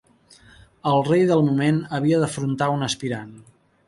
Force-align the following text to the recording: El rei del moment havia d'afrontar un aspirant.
El 0.91 1.03
rei 1.09 1.25
del 1.31 1.43
moment 1.49 1.77
havia 1.97 2.21
d'afrontar 2.23 2.71
un 2.77 2.87
aspirant. 2.87 3.31